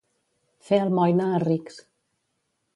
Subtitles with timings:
[0.69, 1.81] Fer almoina a rics.